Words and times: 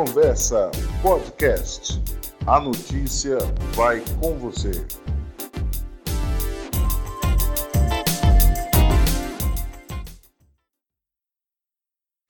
Reconversa 0.00 0.70
Podcast. 1.02 2.00
A 2.46 2.58
notícia 2.58 3.36
vai 3.74 4.02
com 4.18 4.38
você. 4.38 4.70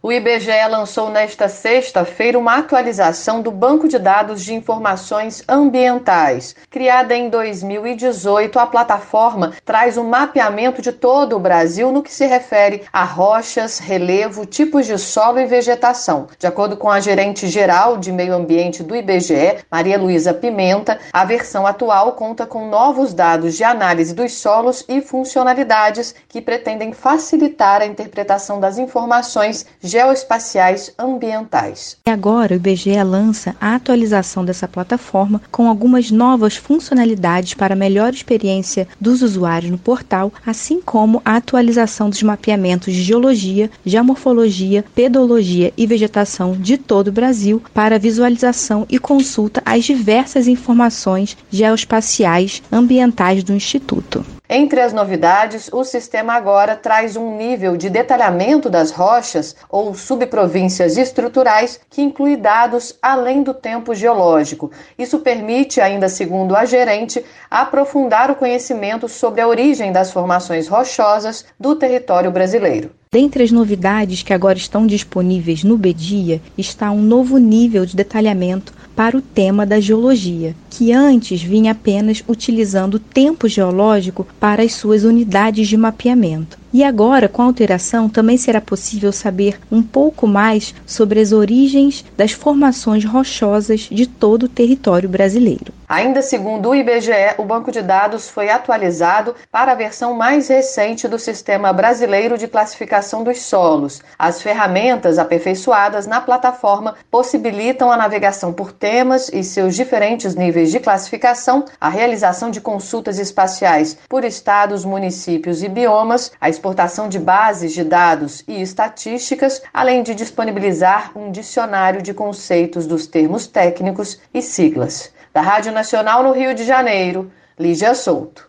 O 0.02 0.10
IBGE 0.10 0.66
lançou 0.70 1.10
nesta 1.10 1.46
sexta-feira 1.46 2.38
uma 2.38 2.56
atualização 2.56 3.42
do 3.42 3.50
Banco 3.50 3.86
de 3.86 3.98
Dados 3.98 4.42
de 4.42 4.54
Informações 4.54 5.44
Ambientais. 5.46 6.56
Criada 6.70 7.14
em 7.14 7.28
2018, 7.28 8.58
a 8.58 8.66
plataforma 8.66 9.52
traz 9.62 9.98
um 9.98 10.08
mapeamento 10.08 10.80
de 10.80 10.90
todo 10.90 11.36
o 11.36 11.38
Brasil 11.38 11.92
no 11.92 12.02
que 12.02 12.10
se 12.10 12.24
refere 12.24 12.82
a 12.90 13.04
rochas, 13.04 13.78
relevo, 13.78 14.46
tipos 14.46 14.86
de 14.86 14.96
solo 14.96 15.38
e 15.38 15.44
vegetação. 15.44 16.28
De 16.38 16.46
acordo 16.46 16.78
com 16.78 16.88
a 16.88 16.98
gerente 16.98 17.46
geral 17.46 17.98
de 17.98 18.10
Meio 18.10 18.32
Ambiente 18.32 18.82
do 18.82 18.96
IBGE, 18.96 19.58
Maria 19.70 19.98
Luísa 19.98 20.32
Pimenta, 20.32 20.98
a 21.12 21.26
versão 21.26 21.66
atual 21.66 22.12
conta 22.12 22.46
com 22.46 22.70
novos 22.70 23.12
dados 23.12 23.54
de 23.54 23.64
análise 23.64 24.14
dos 24.14 24.32
solos 24.32 24.82
e 24.88 25.02
funcionalidades 25.02 26.14
que 26.26 26.40
pretendem 26.40 26.94
facilitar 26.94 27.82
a 27.82 27.86
interpretação 27.86 28.58
das 28.58 28.78
informações 28.78 29.66
geoespaciais 29.90 30.92
ambientais. 30.98 31.96
E 32.06 32.10
agora 32.10 32.54
o 32.54 32.56
IBGE 32.56 33.02
lança 33.02 33.56
a 33.60 33.74
atualização 33.74 34.44
dessa 34.44 34.68
plataforma 34.68 35.40
com 35.50 35.68
algumas 35.68 36.10
novas 36.10 36.56
funcionalidades 36.56 37.54
para 37.54 37.74
melhor 37.74 38.12
experiência 38.12 38.86
dos 39.00 39.22
usuários 39.22 39.70
no 39.70 39.78
portal, 39.78 40.32
assim 40.46 40.80
como 40.80 41.20
a 41.24 41.36
atualização 41.36 42.08
dos 42.08 42.22
mapeamentos 42.22 42.94
de 42.94 43.02
geologia, 43.02 43.70
geomorfologia, 43.84 44.84
pedologia 44.94 45.72
e 45.76 45.86
vegetação 45.86 46.52
de 46.52 46.78
todo 46.78 47.08
o 47.08 47.12
Brasil 47.12 47.62
para 47.74 47.98
visualização 47.98 48.86
e 48.88 48.98
consulta 48.98 49.62
às 49.64 49.84
diversas 49.84 50.46
informações 50.46 51.36
geoespaciais 51.50 52.62
ambientais 52.70 53.42
do 53.42 53.52
Instituto. 53.52 54.39
Entre 54.52 54.80
as 54.80 54.92
novidades, 54.92 55.70
o 55.72 55.84
sistema 55.84 56.32
agora 56.32 56.74
traz 56.74 57.14
um 57.14 57.36
nível 57.36 57.76
de 57.76 57.88
detalhamento 57.88 58.68
das 58.68 58.90
rochas 58.90 59.54
ou 59.68 59.94
subprovíncias 59.94 60.96
estruturais 60.96 61.78
que 61.88 62.02
inclui 62.02 62.36
dados 62.36 62.98
além 63.00 63.44
do 63.44 63.54
tempo 63.54 63.94
geológico. 63.94 64.72
Isso 64.98 65.20
permite, 65.20 65.80
ainda 65.80 66.08
segundo 66.08 66.56
a 66.56 66.64
gerente, 66.64 67.24
aprofundar 67.48 68.28
o 68.28 68.34
conhecimento 68.34 69.08
sobre 69.08 69.40
a 69.40 69.46
origem 69.46 69.92
das 69.92 70.10
formações 70.10 70.66
rochosas 70.66 71.44
do 71.56 71.76
território 71.76 72.32
brasileiro. 72.32 72.90
Dentre 73.12 73.44
as 73.44 73.52
novidades 73.52 74.24
que 74.24 74.32
agora 74.32 74.58
estão 74.58 74.84
disponíveis 74.84 75.62
no 75.62 75.78
BEDIA 75.78 76.40
está 76.58 76.90
um 76.90 77.00
novo 77.00 77.38
nível 77.38 77.86
de 77.86 77.94
detalhamento 77.94 78.72
para 79.00 79.16
o 79.16 79.22
tema 79.22 79.64
da 79.64 79.80
geologia, 79.80 80.54
que 80.68 80.92
antes 80.92 81.40
vinha 81.40 81.72
apenas 81.72 82.22
utilizando 82.28 82.96
o 82.96 82.98
tempo 82.98 83.48
geológico 83.48 84.26
para 84.38 84.62
as 84.62 84.74
suas 84.74 85.04
unidades 85.04 85.68
de 85.68 85.76
mapeamento. 85.78 86.58
E 86.70 86.84
agora, 86.84 87.26
com 87.26 87.40
a 87.40 87.46
alteração, 87.46 88.10
também 88.10 88.36
será 88.36 88.60
possível 88.60 89.10
saber 89.10 89.58
um 89.72 89.82
pouco 89.82 90.26
mais 90.26 90.74
sobre 90.84 91.18
as 91.18 91.32
origens 91.32 92.04
das 92.14 92.32
formações 92.32 93.02
rochosas 93.02 93.88
de 93.90 94.06
todo 94.06 94.42
o 94.42 94.48
território 94.50 95.08
brasileiro. 95.08 95.79
Ainda 95.92 96.22
segundo 96.22 96.68
o 96.68 96.74
IBGE, 96.76 97.34
o 97.36 97.44
banco 97.44 97.72
de 97.72 97.82
dados 97.82 98.28
foi 98.28 98.48
atualizado 98.48 99.34
para 99.50 99.72
a 99.72 99.74
versão 99.74 100.14
mais 100.14 100.46
recente 100.46 101.08
do 101.08 101.18
Sistema 101.18 101.72
Brasileiro 101.72 102.38
de 102.38 102.46
Classificação 102.46 103.24
dos 103.24 103.42
Solos. 103.42 104.00
As 104.16 104.40
ferramentas 104.40 105.18
aperfeiçoadas 105.18 106.06
na 106.06 106.20
plataforma 106.20 106.94
possibilitam 107.10 107.90
a 107.90 107.96
navegação 107.96 108.52
por 108.52 108.70
temas 108.70 109.30
e 109.32 109.42
seus 109.42 109.74
diferentes 109.74 110.36
níveis 110.36 110.70
de 110.70 110.78
classificação, 110.78 111.64
a 111.80 111.88
realização 111.88 112.52
de 112.52 112.60
consultas 112.60 113.18
espaciais 113.18 113.98
por 114.08 114.22
estados, 114.22 114.84
municípios 114.84 115.60
e 115.60 115.68
biomas, 115.68 116.30
a 116.40 116.48
exportação 116.48 117.08
de 117.08 117.18
bases 117.18 117.72
de 117.72 117.82
dados 117.82 118.44
e 118.46 118.62
estatísticas, 118.62 119.60
além 119.74 120.04
de 120.04 120.14
disponibilizar 120.14 121.10
um 121.18 121.32
dicionário 121.32 122.00
de 122.00 122.14
conceitos 122.14 122.86
dos 122.86 123.08
termos 123.08 123.48
técnicos 123.48 124.20
e 124.32 124.40
siglas. 124.40 125.12
Da 125.32 125.40
Rádio 125.40 125.70
Nacional 125.70 126.24
no 126.24 126.32
Rio 126.32 126.52
de 126.56 126.64
Janeiro, 126.64 127.30
Lígia 127.56 127.94
Souto. 127.94 128.48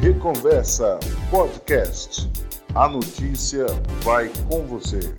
Reconversa 0.00 0.98
Podcast. 1.30 2.28
A 2.74 2.88
notícia 2.88 3.66
vai 4.02 4.28
com 4.48 4.66
você. 4.66 5.14